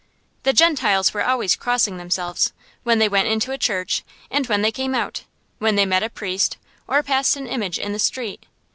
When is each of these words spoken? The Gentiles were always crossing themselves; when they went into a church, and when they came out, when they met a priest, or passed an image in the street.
The 0.41 0.51
Gentiles 0.51 1.13
were 1.13 1.23
always 1.23 1.55
crossing 1.55 1.97
themselves; 1.97 2.53
when 2.81 2.97
they 2.97 3.07
went 3.07 3.27
into 3.27 3.51
a 3.51 3.57
church, 3.59 4.03
and 4.31 4.47
when 4.47 4.63
they 4.63 4.71
came 4.71 4.95
out, 4.95 5.25
when 5.59 5.75
they 5.75 5.85
met 5.85 6.01
a 6.01 6.09
priest, 6.09 6.57
or 6.87 7.03
passed 7.03 7.35
an 7.35 7.45
image 7.45 7.77
in 7.77 7.93
the 7.93 7.99
street. 7.99 8.47